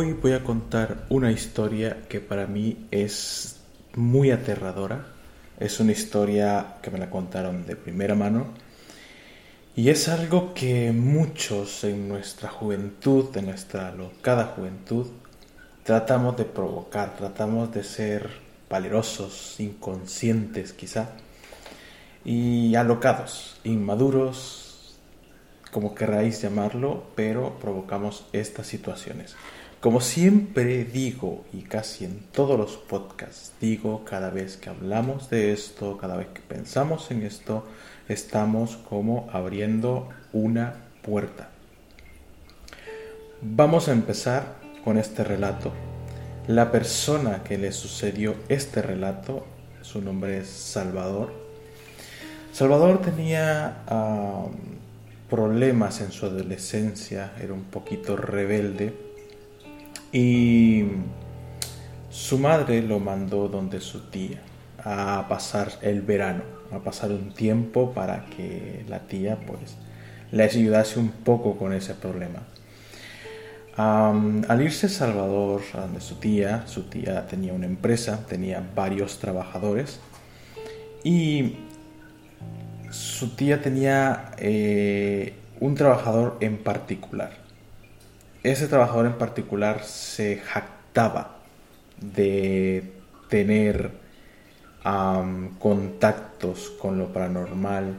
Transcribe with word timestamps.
Hoy 0.00 0.14
voy 0.14 0.32
a 0.32 0.42
contar 0.42 1.04
una 1.10 1.30
historia 1.30 2.04
que 2.08 2.20
para 2.20 2.46
mí 2.46 2.86
es 2.90 3.60
muy 3.96 4.30
aterradora. 4.30 5.08
Es 5.58 5.78
una 5.78 5.92
historia 5.92 6.76
que 6.80 6.90
me 6.90 6.98
la 6.98 7.10
contaron 7.10 7.66
de 7.66 7.76
primera 7.76 8.14
mano. 8.14 8.46
Y 9.76 9.90
es 9.90 10.08
algo 10.08 10.54
que 10.54 10.90
muchos 10.92 11.84
en 11.84 12.08
nuestra 12.08 12.48
juventud, 12.48 13.26
en 13.36 13.44
nuestra 13.44 13.92
locada 13.92 14.54
juventud, 14.56 15.06
tratamos 15.82 16.34
de 16.38 16.46
provocar, 16.46 17.14
tratamos 17.18 17.70
de 17.74 17.84
ser 17.84 18.30
valerosos, 18.70 19.60
inconscientes 19.60 20.72
quizá, 20.72 21.10
y 22.24 22.74
alocados, 22.74 23.60
inmaduros, 23.64 24.96
como 25.70 25.94
queráis 25.94 26.40
llamarlo, 26.40 27.04
pero 27.14 27.58
provocamos 27.60 28.24
estas 28.32 28.66
situaciones. 28.66 29.36
Como 29.80 30.02
siempre 30.02 30.84
digo, 30.84 31.46
y 31.54 31.62
casi 31.62 32.04
en 32.04 32.18
todos 32.32 32.58
los 32.58 32.76
podcasts 32.76 33.52
digo, 33.62 34.04
cada 34.04 34.28
vez 34.28 34.58
que 34.58 34.68
hablamos 34.68 35.30
de 35.30 35.52
esto, 35.52 35.96
cada 35.96 36.18
vez 36.18 36.26
que 36.34 36.42
pensamos 36.42 37.10
en 37.10 37.22
esto, 37.22 37.64
estamos 38.06 38.76
como 38.76 39.30
abriendo 39.32 40.10
una 40.34 40.74
puerta. 41.00 41.48
Vamos 43.40 43.88
a 43.88 43.92
empezar 43.92 44.56
con 44.84 44.98
este 44.98 45.24
relato. 45.24 45.72
La 46.46 46.70
persona 46.70 47.42
que 47.42 47.56
le 47.56 47.72
sucedió 47.72 48.34
este 48.50 48.82
relato, 48.82 49.46
su 49.80 50.02
nombre 50.02 50.40
es 50.40 50.48
Salvador. 50.48 51.32
Salvador 52.52 53.00
tenía 53.00 53.78
problemas 55.30 56.02
en 56.02 56.12
su 56.12 56.26
adolescencia, 56.26 57.32
era 57.40 57.54
un 57.54 57.64
poquito 57.64 58.18
rebelde 58.18 59.08
y 60.12 60.84
su 62.10 62.38
madre 62.38 62.82
lo 62.82 62.98
mandó 62.98 63.48
donde 63.48 63.80
su 63.80 64.10
tía 64.10 64.40
a 64.82 65.26
pasar 65.28 65.72
el 65.82 66.02
verano, 66.02 66.42
a 66.72 66.78
pasar 66.80 67.10
un 67.10 67.32
tiempo 67.32 67.92
para 67.92 68.26
que 68.26 68.84
la 68.88 69.00
tía 69.00 69.38
pues 69.46 69.76
le 70.32 70.42
ayudase 70.42 70.98
un 70.98 71.10
poco 71.10 71.56
con 71.56 71.72
ese 71.72 71.94
problema. 71.94 72.42
al 73.76 74.60
irse 74.60 74.86
a 74.86 74.88
Salvador, 74.90 75.62
a 75.74 75.80
donde 75.82 76.00
su 76.00 76.16
tía, 76.16 76.66
su 76.66 76.82
tía 76.84 77.26
tenía 77.26 77.52
una 77.52 77.66
empresa, 77.66 78.26
tenía 78.26 78.62
varios 78.74 79.18
trabajadores 79.18 80.00
y 81.04 81.56
su 82.90 83.36
tía 83.36 83.62
tenía 83.62 84.32
eh, 84.38 85.34
un 85.60 85.74
trabajador 85.74 86.36
en 86.40 86.58
particular 86.58 87.39
ese 88.42 88.66
trabajador 88.68 89.06
en 89.06 89.18
particular 89.18 89.82
se 89.84 90.36
jactaba 90.36 91.36
de 92.00 92.92
tener 93.28 93.90
contactos 95.58 96.70
con 96.80 96.98
lo 96.98 97.12
paranormal, 97.12 97.94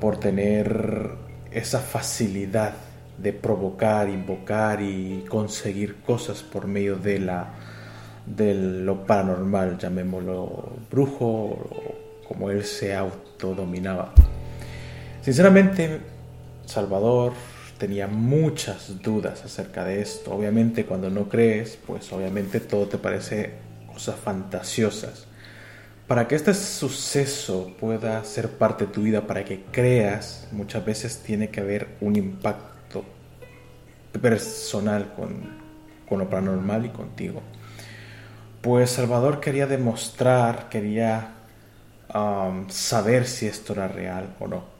por 0.00 0.18
tener 0.18 1.10
esa 1.50 1.80
facilidad 1.80 2.74
de 3.18 3.32
provocar, 3.32 4.08
invocar 4.08 4.80
y 4.82 5.24
conseguir 5.28 5.96
cosas 5.96 6.42
por 6.42 6.66
medio 6.66 6.96
de 6.96 7.18
la 7.20 7.54
lo 8.26 9.04
paranormal, 9.04 9.76
llamémoslo 9.78 10.72
brujo, 10.90 11.58
como 12.26 12.50
él 12.50 12.64
se 12.64 12.94
autodominaba. 12.94 14.12
Sinceramente, 15.20 16.00
Salvador 16.64 17.34
tenía 17.84 18.06
muchas 18.06 19.02
dudas 19.02 19.44
acerca 19.44 19.84
de 19.84 20.00
esto. 20.00 20.34
Obviamente 20.34 20.86
cuando 20.86 21.10
no 21.10 21.28
crees, 21.28 21.78
pues 21.86 22.10
obviamente 22.14 22.58
todo 22.58 22.86
te 22.86 22.96
parece 22.96 23.50
cosas 23.92 24.16
fantasiosas. 24.16 25.26
Para 26.06 26.26
que 26.26 26.34
este 26.34 26.54
suceso 26.54 27.76
pueda 27.78 28.24
ser 28.24 28.48
parte 28.48 28.86
de 28.86 28.92
tu 28.92 29.02
vida, 29.02 29.26
para 29.26 29.44
que 29.44 29.64
creas, 29.70 30.48
muchas 30.50 30.82
veces 30.82 31.18
tiene 31.18 31.50
que 31.50 31.60
haber 31.60 31.88
un 32.00 32.16
impacto 32.16 33.04
personal 34.18 35.12
con, 35.14 35.42
con 36.08 36.20
lo 36.20 36.30
paranormal 36.30 36.86
y 36.86 36.88
contigo. 36.88 37.42
Pues 38.62 38.92
Salvador 38.92 39.40
quería 39.40 39.66
demostrar, 39.66 40.70
quería 40.70 41.34
um, 42.14 42.66
saber 42.70 43.26
si 43.26 43.44
esto 43.44 43.74
era 43.74 43.88
real 43.88 44.36
o 44.40 44.48
no. 44.48 44.73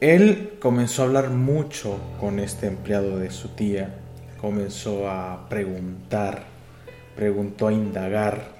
Él 0.00 0.52
comenzó 0.60 1.02
a 1.02 1.06
hablar 1.06 1.30
mucho 1.30 1.98
con 2.20 2.38
este 2.38 2.68
empleado 2.68 3.18
de 3.18 3.32
su 3.32 3.48
tía, 3.48 3.96
comenzó 4.40 5.10
a 5.10 5.48
preguntar, 5.48 6.44
preguntó 7.16 7.66
a 7.66 7.72
indagar. 7.72 8.58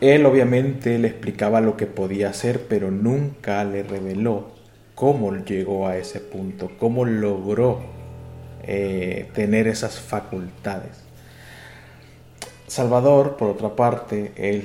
Él 0.00 0.24
obviamente 0.24 1.00
le 1.00 1.08
explicaba 1.08 1.60
lo 1.60 1.76
que 1.76 1.86
podía 1.86 2.28
hacer, 2.28 2.66
pero 2.68 2.92
nunca 2.92 3.64
le 3.64 3.82
reveló 3.82 4.52
cómo 4.94 5.34
llegó 5.34 5.88
a 5.88 5.96
ese 5.96 6.20
punto, 6.20 6.70
cómo 6.78 7.04
logró 7.06 7.80
eh, 8.62 9.30
tener 9.34 9.66
esas 9.66 9.98
facultades. 9.98 11.02
Salvador, 12.68 13.36
por 13.36 13.48
otra 13.48 13.74
parte, 13.74 14.30
él 14.36 14.62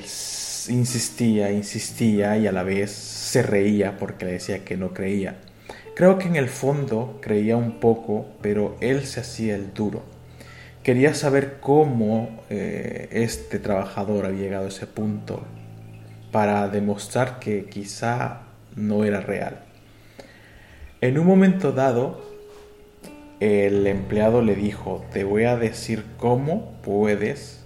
insistía, 0.70 1.52
insistía 1.52 2.38
y 2.38 2.46
a 2.46 2.52
la 2.52 2.62
vez 2.62 2.92
se 2.92 3.42
reía 3.42 3.98
porque 3.98 4.26
le 4.26 4.34
decía 4.34 4.64
que 4.64 4.78
no 4.78 4.94
creía. 4.94 5.38
Creo 5.98 6.20
que 6.20 6.28
en 6.28 6.36
el 6.36 6.48
fondo 6.48 7.18
creía 7.24 7.58
un 7.58 7.80
poco, 7.80 8.28
pero 8.44 8.78
él 8.82 9.08
se 9.08 9.22
hacía 9.22 9.56
el 9.56 9.74
duro. 9.74 10.04
Quería 10.84 11.16
saber 11.16 11.58
cómo 11.60 12.44
eh, 12.52 13.08
este 13.10 13.58
trabajador 13.58 14.28
había 14.28 14.44
llegado 14.44 14.66
a 14.66 14.68
ese 14.68 14.86
punto 14.86 15.42
para 16.32 16.68
demostrar 16.68 17.40
que 17.40 17.66
quizá 17.66 18.42
no 18.76 19.06
era 19.06 19.22
real. 19.22 19.62
En 21.02 21.18
un 21.18 21.26
momento 21.26 21.72
dado, 21.72 22.22
el 23.40 23.88
empleado 23.88 24.44
le 24.44 24.54
dijo, 24.54 25.04
te 25.12 25.24
voy 25.24 25.46
a 25.46 25.58
decir 25.58 26.06
cómo 26.18 26.74
puedes 26.84 27.66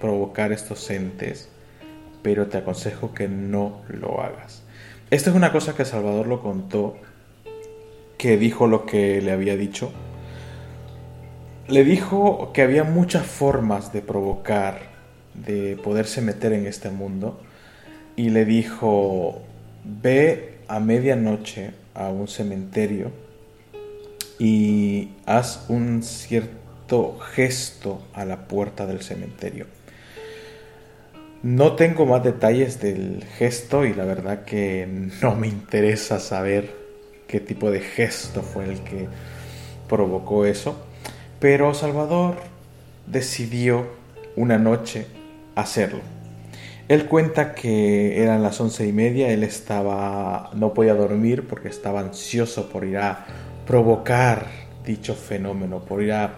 provocar 0.00 0.50
estos 0.50 0.88
entes, 0.88 1.50
pero 2.22 2.46
te 2.46 2.56
aconsejo 2.56 3.12
que 3.12 3.28
no 3.28 3.82
lo 3.88 4.22
hagas. 4.22 4.61
Esta 5.12 5.28
es 5.28 5.36
una 5.36 5.52
cosa 5.52 5.74
que 5.74 5.84
Salvador 5.84 6.26
lo 6.26 6.40
contó, 6.40 6.96
que 8.16 8.38
dijo 8.38 8.66
lo 8.66 8.86
que 8.86 9.20
le 9.20 9.30
había 9.30 9.58
dicho. 9.58 9.92
Le 11.68 11.84
dijo 11.84 12.50
que 12.54 12.62
había 12.62 12.82
muchas 12.82 13.26
formas 13.26 13.92
de 13.92 14.00
provocar, 14.00 14.80
de 15.34 15.76
poderse 15.76 16.22
meter 16.22 16.54
en 16.54 16.66
este 16.66 16.88
mundo. 16.88 17.38
Y 18.16 18.30
le 18.30 18.46
dijo, 18.46 19.42
ve 19.84 20.60
a 20.66 20.80
medianoche 20.80 21.74
a 21.92 22.08
un 22.08 22.26
cementerio 22.26 23.10
y 24.38 25.10
haz 25.26 25.66
un 25.68 26.02
cierto 26.02 27.18
gesto 27.18 28.00
a 28.14 28.24
la 28.24 28.48
puerta 28.48 28.86
del 28.86 29.02
cementerio. 29.02 29.66
No 31.42 31.72
tengo 31.74 32.06
más 32.06 32.22
detalles 32.22 32.80
del 32.80 33.24
gesto 33.36 33.84
y 33.84 33.94
la 33.94 34.04
verdad 34.04 34.44
que 34.44 34.88
no 35.20 35.34
me 35.34 35.48
interesa 35.48 36.20
saber 36.20 36.72
qué 37.26 37.40
tipo 37.40 37.72
de 37.72 37.80
gesto 37.80 38.42
fue 38.42 38.64
el 38.66 38.80
que 38.82 39.08
provocó 39.88 40.46
eso. 40.46 40.76
Pero 41.40 41.74
Salvador 41.74 42.36
decidió 43.08 43.88
una 44.36 44.56
noche 44.56 45.08
hacerlo. 45.56 45.98
Él 46.86 47.06
cuenta 47.06 47.56
que 47.56 48.22
eran 48.22 48.44
las 48.44 48.60
once 48.60 48.86
y 48.86 48.92
media, 48.92 49.30
él 49.30 49.42
estaba, 49.42 50.50
no 50.54 50.72
podía 50.72 50.94
dormir 50.94 51.48
porque 51.48 51.68
estaba 51.68 51.98
ansioso 51.98 52.68
por 52.68 52.84
ir 52.84 52.98
a 52.98 53.26
provocar 53.66 54.46
dicho 54.84 55.16
fenómeno, 55.16 55.80
por 55.80 56.04
ir 56.04 56.12
a, 56.12 56.34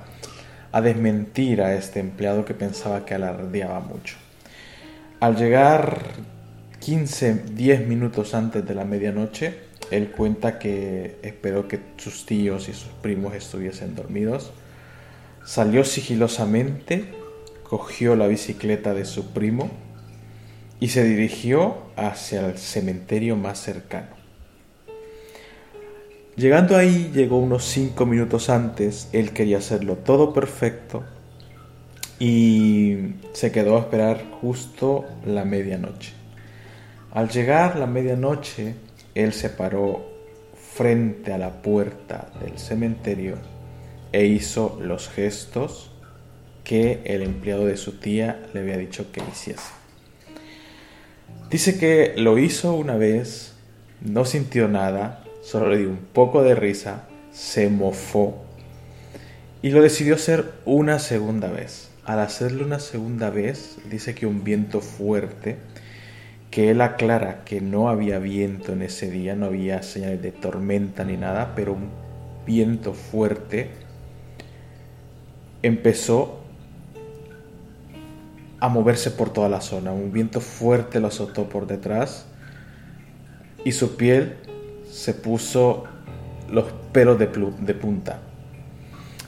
a 0.73 0.81
desmentir 0.81 1.61
a 1.61 1.75
este 1.75 2.01
empleado 2.01 2.47
que 2.47 2.55
pensaba 2.55 3.05
que 3.05 3.13
alardeaba 3.13 3.81
mucho. 3.81 4.24
Al 5.25 5.37
llegar 5.37 6.03
15, 6.81 7.45
10 7.55 7.87
minutos 7.89 8.35
antes 8.35 8.67
de 8.69 8.75
la 8.75 8.85
medianoche, 8.85 9.55
él 9.91 10.11
cuenta 10.11 10.59
que 10.59 11.17
esperó 11.23 11.67
que 11.67 11.81
sus 11.97 12.27
tíos 12.27 12.69
y 12.69 12.75
sus 12.75 12.91
primos 13.01 13.35
estuviesen 13.35 13.95
dormidos. 13.95 14.53
Salió 15.47 15.83
sigilosamente, 15.85 17.15
cogió 17.63 18.17
la 18.17 18.27
bicicleta 18.27 18.93
de 18.93 19.07
su 19.07 19.33
primo 19.33 19.71
y 20.79 20.89
se 20.89 21.05
dirigió 21.05 21.79
hacia 21.97 22.47
el 22.47 22.59
cementerio 22.59 23.35
más 23.35 23.59
cercano. 23.59 24.15
Llegando 26.37 26.77
ahí, 26.77 27.11
llegó 27.15 27.39
unos 27.39 27.65
5 27.65 28.05
minutos 28.05 28.51
antes, 28.51 29.09
él 29.15 29.31
quería 29.31 29.57
hacerlo 29.57 29.97
todo 29.97 30.35
perfecto 30.35 31.03
y 32.19 33.15
se 33.33 33.51
quedó 33.53 33.77
a 33.77 33.81
esperar 33.81 34.25
justo 34.41 35.05
la 35.27 35.45
medianoche. 35.45 36.13
Al 37.13 37.29
llegar 37.29 37.77
la 37.77 37.87
medianoche, 37.87 38.75
él 39.15 39.33
se 39.33 39.51
paró 39.51 40.05
frente 40.75 41.33
a 41.33 41.39
la 41.39 41.63
puerta 41.63 42.31
del 42.41 42.59
cementerio 42.59 43.39
e 44.13 44.27
hizo 44.27 44.79
los 44.83 45.09
gestos 45.09 45.91
que 46.65 47.03
el 47.05 47.23
empleado 47.23 47.67
de 47.67 47.77
su 47.77 47.99
tía 47.99 48.47
le 48.53 48.61
había 48.61 48.77
dicho 48.77 49.13
que 49.13 49.23
hiciese. 49.31 49.71
Dice 51.51 51.79
que 51.79 52.15
lo 52.17 52.39
hizo 52.39 52.75
una 52.75 52.97
vez, 52.97 53.55
no 54.01 54.25
sintió 54.25 54.67
nada, 54.67 55.23
solo 55.43 55.69
le 55.69 55.79
dio 55.79 55.91
un 55.91 55.99
poco 56.13 56.43
de 56.43 56.55
risa, 56.55 57.07
se 57.33 57.69
mofó 57.69 58.45
y 59.63 59.71
lo 59.71 59.83
decidió 59.83 60.15
hacer 60.15 60.53
una 60.65 60.99
segunda 60.99 61.49
vez. 61.49 61.91
Al 62.05 62.21
hacerlo 62.21 62.67
una 62.67 62.81
segunda 62.81 63.31
vez, 63.31 63.79
dice 63.91 64.15
que 64.15 64.27
un 64.27 64.45
viento 64.45 64.81
fuerte, 64.83 65.57
que 66.51 66.71
él 66.71 66.83
aclara 66.83 67.45
que 67.45 67.63
no 67.63 67.89
había 67.89 68.19
viento 68.19 68.73
en 68.73 68.83
ese 68.83 69.11
día, 69.11 69.35
no 69.35 69.47
había 69.47 69.83
señales 69.83 70.21
de 70.21 70.31
tormenta 70.31 71.05
ni 71.05 71.17
nada, 71.17 71.55
pero 71.57 71.73
un 71.73 71.89
viento 72.45 72.93
fuerte 72.93 73.71
empezó 75.63 76.41
a 78.61 78.69
moverse 78.69 79.11
por 79.11 79.33
toda 79.33 79.49
la 79.49 79.63
zona. 79.63 79.93
Un 79.93 80.13
viento 80.13 80.43
fuerte 80.43 81.01
lo 81.01 81.09
azotó 81.09 81.49
por 81.49 81.67
detrás 81.67 82.27
y 83.65 83.73
su 83.73 83.97
piel 83.97 84.37
se 84.91 85.15
puso 85.15 85.85
los 86.51 86.67
pelos 86.93 87.19
de, 87.19 87.29
de 87.29 87.75
punta. 87.75 88.21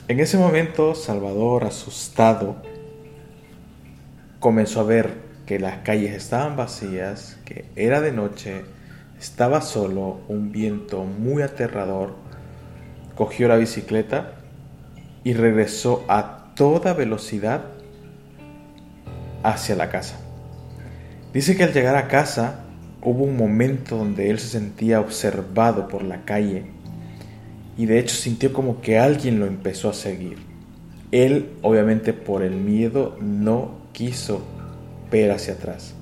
En 0.09 0.21
ese 0.21 0.37
momento, 0.37 0.95
Salvador, 0.95 1.65
asustado, 1.65 2.55
comenzó 4.39 4.79
a 4.79 4.83
ver 4.83 5.15
que 5.45 5.59
las 5.59 5.79
calles 5.79 6.13
estaban 6.13 6.55
vacías, 6.55 7.37
que 7.43 7.65
era 7.75 7.99
de 7.99 8.13
noche, 8.13 8.63
estaba 9.19 9.59
solo, 9.59 10.21
un 10.29 10.53
viento 10.53 11.03
muy 11.03 11.43
aterrador. 11.43 12.15
Cogió 13.15 13.49
la 13.49 13.57
bicicleta 13.57 14.35
y 15.25 15.33
regresó 15.33 16.05
a 16.07 16.53
toda 16.55 16.93
velocidad 16.93 17.65
hacia 19.43 19.75
la 19.75 19.89
casa. 19.89 20.21
Dice 21.33 21.57
que 21.57 21.65
al 21.65 21.73
llegar 21.73 21.97
a 21.97 22.07
casa 22.07 22.63
hubo 23.01 23.25
un 23.25 23.35
momento 23.35 23.97
donde 23.97 24.29
él 24.29 24.39
se 24.39 24.47
sentía 24.47 25.01
observado 25.01 25.89
por 25.89 26.03
la 26.03 26.23
calle 26.23 26.76
y 27.77 27.85
de 27.85 27.99
hecho 27.99 28.15
sintió 28.15 28.51
como 28.51 28.81
que 28.81 28.97
alguien 28.97 29.39
lo 29.39 29.45
empezó 29.45 29.89
a 29.89 29.93
seguir. 29.93 30.37
Él, 31.11 31.51
obviamente 31.61 32.11
por 32.13 32.43
el 32.43 32.55
miedo, 32.55 33.15
no 33.21 33.75
quiso 33.93 34.41
ver 35.09 35.31
hacia 35.31 35.53
atrás 35.53 35.93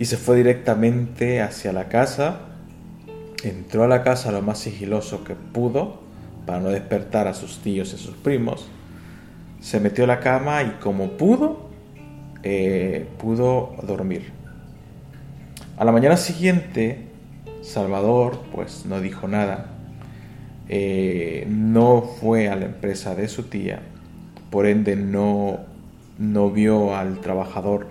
y 0.00 0.06
se 0.06 0.16
fue 0.16 0.36
directamente 0.36 1.42
hacia 1.42 1.74
la 1.74 1.88
casa. 1.88 2.40
Entró 3.44 3.84
a 3.84 3.88
la 3.88 4.02
casa 4.02 4.32
lo 4.32 4.40
más 4.40 4.58
sigiloso 4.58 5.24
que 5.24 5.34
pudo 5.34 6.00
para 6.46 6.58
no 6.58 6.70
despertar 6.70 7.28
a 7.28 7.34
sus 7.34 7.58
tíos 7.58 7.92
y 7.92 7.96
a 7.96 7.98
sus 7.98 8.16
primos. 8.16 8.66
Se 9.60 9.78
metió 9.78 10.04
a 10.04 10.06
la 10.06 10.20
cama 10.20 10.62
y 10.62 10.70
como 10.80 11.18
pudo, 11.18 11.68
eh, 12.42 13.06
pudo 13.18 13.76
dormir. 13.82 14.32
A 15.76 15.84
la 15.84 15.92
mañana 15.92 16.16
siguiente, 16.16 17.06
Salvador 17.60 18.40
pues 18.54 18.86
no 18.86 19.02
dijo 19.02 19.28
nada 19.28 19.79
eh, 20.72 21.46
no 21.48 22.00
fue 22.02 22.48
a 22.48 22.54
la 22.54 22.66
empresa 22.66 23.16
de 23.16 23.26
su 23.26 23.42
tía, 23.42 23.80
por 24.50 24.66
ende 24.66 24.94
no, 24.94 25.58
no 26.16 26.50
vio 26.52 26.94
al 26.94 27.20
trabajador. 27.20 27.88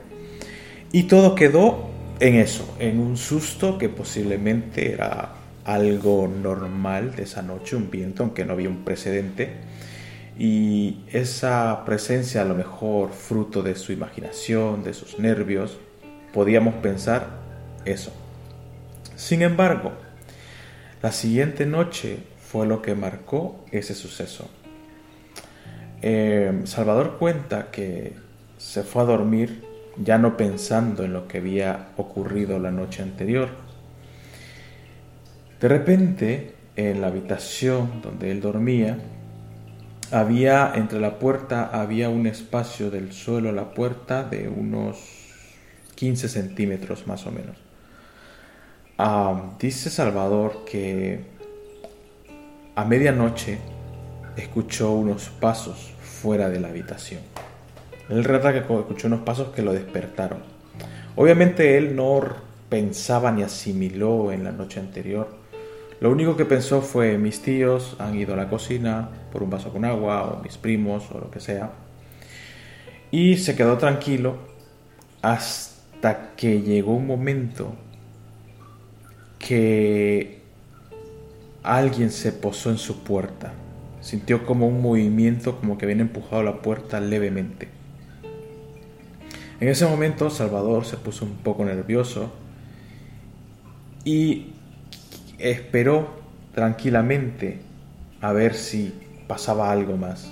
Y 0.94 1.04
todo 1.04 1.36
quedó 1.36 1.90
en 2.22 2.36
eso, 2.36 2.74
en 2.80 3.02
un 3.02 3.18
susto 3.18 3.78
que 3.78 3.90
posiblemente 3.90 4.94
era 4.94 5.34
algo 5.66 6.30
normal 6.30 7.18
de 7.18 7.24
esa 7.24 7.42
noche, 7.42 7.76
un 7.76 7.92
viento, 7.92 8.24
aunque 8.24 8.46
no 8.46 8.54
había 8.54 8.70
un 8.70 8.86
precedente. 8.86 9.50
Y 10.38 11.00
esa 11.12 11.84
presencia, 11.86 12.44
a 12.44 12.46
lo 12.46 12.56
mejor 12.56 13.12
fruto 13.12 13.62
de 13.62 13.76
su 13.76 13.92
imaginación, 13.92 14.86
de 14.86 14.94
sus 14.94 15.20
nervios, 15.20 15.78
podíamos 16.32 16.76
pensar 16.76 17.28
eso. 17.84 18.14
Sin 19.18 19.42
embargo, 19.42 19.92
la 21.02 21.12
siguiente 21.12 21.66
noche 21.66 22.20
fue 22.52 22.66
lo 22.66 22.82
que 22.82 22.96
marcó 22.96 23.64
ese 23.72 23.94
suceso. 23.94 24.50
Eh, 26.02 26.62
Salvador 26.64 27.18
cuenta 27.20 27.70
que 27.70 28.14
se 28.58 28.82
fue 28.84 29.04
a 29.04 29.06
dormir 29.06 29.64
ya 29.98 30.18
no 30.18 30.36
pensando 30.36 31.04
en 31.04 31.14
lo 31.14 31.28
que 31.28 31.38
había 31.38 31.90
ocurrido 31.98 32.58
la 32.58 32.72
noche 32.72 33.04
anterior. 33.04 33.50
De 35.62 35.68
repente, 35.68 36.56
en 36.76 37.02
la 37.02 37.08
habitación 37.08 38.02
donde 38.02 38.32
él 38.32 38.42
dormía, 38.42 38.98
había 40.12 40.72
entre 40.74 41.00
la 41.00 41.20
puerta 41.20 41.70
había 41.72 42.10
un 42.10 42.26
espacio 42.26 42.90
del 42.90 43.14
suelo 43.14 43.50
a 43.50 43.52
la 43.52 43.76
puerta 43.76 44.24
de 44.24 44.48
unos 44.48 44.98
15 45.94 46.28
centímetros 46.30 47.06
más 47.06 47.28
o 47.28 47.32
menos. 47.32 47.58
Ah, 48.98 49.52
dice 49.60 49.92
Salvador 49.92 50.66
que 50.66 51.39
a 52.80 52.86
medianoche 52.86 53.58
escuchó 54.38 54.92
unos 54.92 55.28
pasos 55.28 55.92
fuera 56.02 56.48
de 56.50 56.62
la 56.62 56.70
habitación. 56.70 57.20
Él 58.08 58.24
relata 58.24 58.54
que 58.54 58.60
escuchó 58.60 59.08
unos 59.08 59.20
pasos 59.20 59.50
que 59.50 59.62
lo 59.62 59.74
despertaron. 59.74 60.40
Obviamente 61.18 61.78
él 61.78 61.94
no 61.94 62.22
pensaba 62.70 63.34
ni 63.34 63.44
asimiló 63.44 64.32
en 64.32 64.46
la 64.46 64.54
noche 64.54 64.80
anterior. 64.80 65.28
Lo 66.00 66.10
único 66.10 66.38
que 66.38 66.46
pensó 66.46 66.82
fue 66.82 67.18
mis 67.18 67.42
tíos 67.42 67.98
han 68.00 68.18
ido 68.18 68.34
a 68.34 68.38
la 68.38 68.48
cocina 68.48 69.10
por 69.30 69.44
un 69.44 69.50
vaso 69.50 69.74
con 69.74 69.84
agua 69.84 70.24
o 70.24 70.42
mis 70.42 70.58
primos 70.58 71.12
o 71.12 71.20
lo 71.20 71.30
que 71.30 71.42
sea. 71.42 71.72
Y 73.12 73.36
se 73.40 73.58
quedó 73.58 73.78
tranquilo 73.78 74.38
hasta 75.22 76.30
que 76.38 76.62
llegó 76.62 76.94
un 76.94 77.08
momento 77.08 77.74
que 79.38 80.39
Alguien 81.64 82.10
se 82.10 82.32
posó 82.32 82.70
en 82.70 82.78
su 82.78 83.04
puerta. 83.04 83.52
Sintió 84.02 84.46
como 84.46 84.68
un 84.68 84.82
movimiento 84.82 85.60
como 85.60 85.78
que 85.78 85.86
habían 85.86 86.00
empujado 86.00 86.42
la 86.42 86.62
puerta 86.62 87.02
levemente. 87.02 87.68
En 89.60 89.68
ese 89.68 89.86
momento 89.86 90.30
Salvador 90.30 90.86
se 90.86 90.96
puso 90.96 91.26
un 91.26 91.36
poco 91.36 91.66
nervioso 91.66 92.32
y 94.06 94.54
esperó 95.38 96.22
tranquilamente 96.56 97.60
a 98.22 98.32
ver 98.32 98.54
si 98.54 98.94
pasaba 99.28 99.70
algo 99.70 99.98
más. 99.98 100.32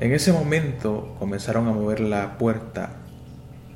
En 0.00 0.12
ese 0.12 0.32
momento 0.32 1.14
comenzaron 1.18 1.68
a 1.68 1.72
mover 1.72 2.00
la 2.00 2.38
puerta 2.38 2.96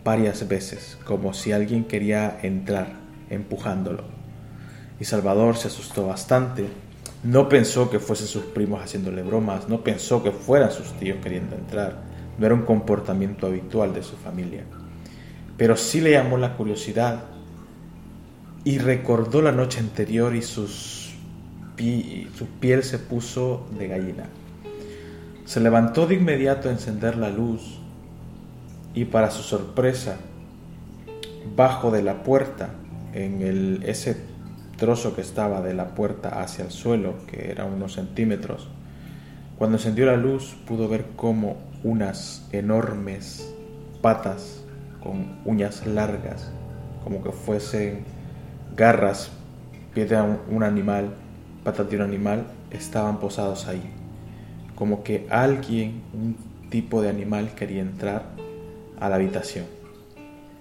varias 0.02 0.48
veces, 0.48 0.98
como 1.04 1.34
si 1.34 1.52
alguien 1.52 1.84
quería 1.84 2.38
entrar, 2.42 2.94
empujándolo 3.28 4.17
y 5.00 5.04
Salvador 5.04 5.56
se 5.56 5.68
asustó 5.68 6.06
bastante. 6.06 6.68
No 7.22 7.48
pensó 7.48 7.90
que 7.90 7.98
fuesen 7.98 8.26
sus 8.26 8.44
primos 8.44 8.82
haciéndole 8.82 9.22
bromas, 9.22 9.68
no 9.68 9.82
pensó 9.82 10.22
que 10.22 10.30
fueran 10.30 10.70
sus 10.70 10.92
tíos 10.98 11.18
queriendo 11.22 11.56
entrar. 11.56 12.02
No 12.38 12.46
era 12.46 12.54
un 12.54 12.62
comportamiento 12.62 13.46
habitual 13.46 13.92
de 13.92 14.02
su 14.02 14.16
familia. 14.16 14.64
Pero 15.56 15.76
sí 15.76 16.00
le 16.00 16.12
llamó 16.12 16.38
la 16.38 16.56
curiosidad 16.56 17.24
y 18.64 18.78
recordó 18.78 19.42
la 19.42 19.52
noche 19.52 19.80
anterior 19.80 20.34
y 20.34 20.42
sus 20.42 21.08
su 22.34 22.46
piel 22.60 22.82
se 22.82 22.98
puso 22.98 23.66
de 23.78 23.86
gallina. 23.86 24.24
Se 25.44 25.60
levantó 25.60 26.06
de 26.06 26.16
inmediato 26.16 26.68
a 26.68 26.72
encender 26.72 27.16
la 27.16 27.30
luz 27.30 27.78
y 28.94 29.04
para 29.04 29.30
su 29.30 29.42
sorpresa, 29.42 30.18
bajo 31.54 31.90
de 31.90 32.02
la 32.02 32.24
puerta, 32.24 32.70
en 33.12 33.42
el, 33.42 33.82
ese 33.84 34.16
trozo 34.78 35.14
que 35.14 35.20
estaba 35.20 35.60
de 35.60 35.74
la 35.74 35.88
puerta 35.88 36.40
hacia 36.40 36.64
el 36.64 36.70
suelo, 36.70 37.26
que 37.26 37.50
era 37.50 37.66
unos 37.66 37.94
centímetros. 37.94 38.68
Cuando 39.58 39.76
encendió 39.76 40.06
la 40.06 40.16
luz 40.16 40.56
pudo 40.66 40.88
ver 40.88 41.04
como 41.16 41.56
unas 41.82 42.48
enormes 42.52 43.52
patas 44.00 44.62
con 45.02 45.40
uñas 45.44 45.84
largas, 45.86 46.50
como 47.02 47.22
que 47.22 47.32
fuesen 47.32 48.04
garras, 48.76 49.30
pies 49.94 50.08
de 50.08 50.16
un 50.48 50.62
animal, 50.62 51.10
patas 51.64 51.90
de 51.90 51.96
un 51.96 52.02
animal, 52.02 52.46
estaban 52.70 53.18
posados 53.18 53.66
ahí. 53.66 53.82
Como 54.76 55.02
que 55.02 55.26
alguien, 55.28 56.02
un 56.14 56.36
tipo 56.70 57.02
de 57.02 57.08
animal, 57.08 57.50
quería 57.56 57.82
entrar 57.82 58.26
a 59.00 59.08
la 59.08 59.16
habitación. 59.16 59.66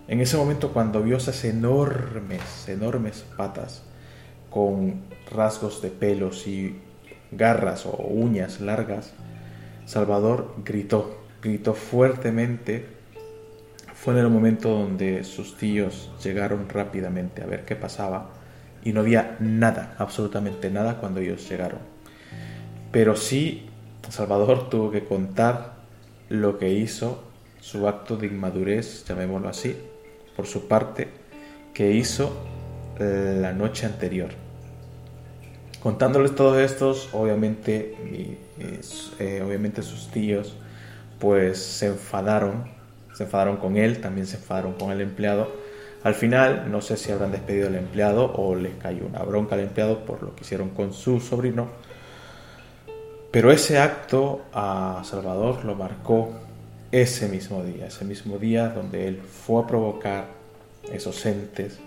En 0.07 0.21
ese 0.21 0.37
momento 0.37 0.73
cuando 0.73 1.03
vio 1.03 1.17
esas 1.17 1.43
enormes, 1.43 2.67
enormes 2.67 3.25
patas, 3.35 3.83
con 4.49 5.01
rasgos 5.31 5.81
de 5.81 5.89
pelos 5.89 6.47
y 6.47 6.79
garras 7.31 7.85
o 7.85 7.95
uñas 7.97 8.61
largas, 8.61 9.13
Salvador 9.85 10.55
gritó, 10.63 11.17
gritó 11.41 11.73
fuertemente. 11.73 12.85
Fue 13.93 14.13
en 14.13 14.19
el 14.19 14.29
momento 14.29 14.69
donde 14.69 15.23
sus 15.23 15.57
tíos 15.57 16.11
llegaron 16.23 16.69
rápidamente 16.69 17.41
a 17.41 17.47
ver 17.47 17.65
qué 17.65 17.75
pasaba 17.75 18.29
y 18.83 18.93
no 18.93 19.01
había 19.01 19.37
nada, 19.39 19.95
absolutamente 19.97 20.69
nada 20.69 20.99
cuando 20.99 21.19
ellos 21.19 21.49
llegaron. 21.49 21.79
Pero 22.91 23.15
sí 23.15 23.67
Salvador 24.09 24.69
tuvo 24.69 24.91
que 24.91 25.03
contar 25.03 25.73
lo 26.29 26.57
que 26.57 26.71
hizo, 26.71 27.23
su 27.59 27.87
acto 27.87 28.15
de 28.15 28.27
inmadurez, 28.27 29.05
llamémoslo 29.05 29.49
así, 29.49 29.75
por 30.35 30.45
su 30.45 30.67
parte, 30.67 31.09
que 31.73 31.91
hizo 31.91 32.31
la 32.99 33.53
noche 33.53 33.85
anterior. 33.85 34.29
Contándoles 35.81 36.35
todos 36.35 36.57
estos, 36.57 37.09
obviamente, 37.13 37.95
eh, 39.19 39.41
obviamente 39.45 39.83
sus 39.83 40.07
tíos, 40.09 40.55
pues 41.19 41.59
se 41.59 41.87
enfadaron, 41.87 42.65
se 43.13 43.23
enfadaron 43.23 43.57
con 43.57 43.77
él, 43.77 44.01
también 44.01 44.27
se 44.27 44.37
enfadaron 44.37 44.73
con 44.73 44.91
el 44.91 45.01
empleado. 45.01 45.49
Al 46.03 46.15
final, 46.15 46.71
no 46.71 46.81
sé 46.81 46.97
si 46.97 47.11
habrán 47.11 47.31
despedido 47.31 47.67
al 47.67 47.75
empleado 47.75 48.33
o 48.33 48.55
les 48.55 48.75
cayó 48.75 49.05
una 49.05 49.23
bronca 49.23 49.55
al 49.55 49.61
empleado 49.61 50.05
por 50.05 50.23
lo 50.23 50.35
que 50.35 50.43
hicieron 50.43 50.69
con 50.69 50.93
su 50.93 51.19
sobrino. 51.19 51.67
Pero 53.31 53.51
ese 53.51 53.77
acto 53.77 54.41
a 54.53 55.01
Salvador 55.03 55.65
lo 55.65 55.75
marcó 55.75 56.31
ese 56.91 57.27
mismo 57.27 57.63
día, 57.63 57.87
ese 57.87 58.05
mismo 58.05 58.37
día 58.37 58.69
donde 58.69 59.07
él 59.07 59.21
fue 59.21 59.61
a 59.61 59.67
provocar 59.67 60.25
esos 60.91 61.25
entes, 61.25 61.79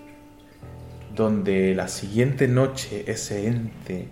donde 1.14 1.74
la 1.74 1.88
siguiente 1.88 2.48
noche 2.48 3.04
ese 3.06 3.46
ente, 3.46 4.08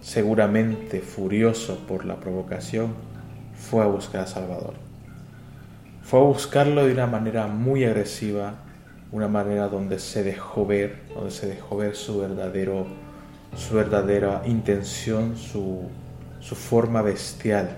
seguramente 0.00 1.00
furioso 1.00 1.78
por 1.86 2.04
la 2.04 2.16
provocación, 2.16 2.94
fue 3.54 3.84
a 3.84 3.86
buscar 3.86 4.22
a 4.22 4.26
Salvador. 4.26 4.74
Fue 6.02 6.20
a 6.20 6.24
buscarlo 6.24 6.84
de 6.84 6.92
una 6.92 7.06
manera 7.06 7.46
muy 7.46 7.84
agresiva, 7.84 8.54
una 9.12 9.28
manera 9.28 9.68
donde 9.68 9.98
se 9.98 10.24
dejó 10.24 10.66
ver, 10.66 11.02
donde 11.14 11.30
se 11.30 11.46
dejó 11.46 11.76
ver 11.76 11.94
su 11.94 12.18
verdadero, 12.18 12.86
su 13.56 13.74
verdadera 13.74 14.42
intención, 14.46 15.36
su, 15.36 15.88
su 16.40 16.54
forma 16.56 17.02
bestial, 17.02 17.76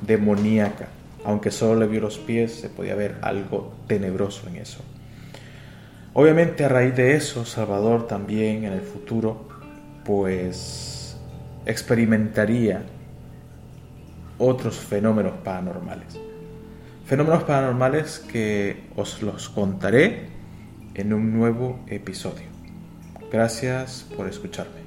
demoníaca. 0.00 0.88
Aunque 1.24 1.50
solo 1.50 1.80
le 1.80 1.86
vio 1.86 2.00
los 2.00 2.18
pies, 2.18 2.54
se 2.54 2.68
podía 2.70 2.94
ver 2.94 3.16
algo 3.20 3.74
tenebroso 3.86 4.48
en 4.48 4.56
eso. 4.56 4.80
Obviamente 6.18 6.64
a 6.64 6.70
raíz 6.70 6.96
de 6.96 7.14
eso, 7.14 7.44
Salvador 7.44 8.06
también 8.06 8.64
en 8.64 8.72
el 8.72 8.80
futuro, 8.80 9.46
pues 10.02 11.18
experimentaría 11.66 12.86
otros 14.38 14.76
fenómenos 14.76 15.34
paranormales. 15.44 16.18
Fenómenos 17.04 17.42
paranormales 17.42 18.18
que 18.18 18.84
os 18.96 19.20
los 19.20 19.50
contaré 19.50 20.28
en 20.94 21.12
un 21.12 21.34
nuevo 21.34 21.80
episodio. 21.86 22.46
Gracias 23.30 24.06
por 24.16 24.26
escucharme. 24.26 24.85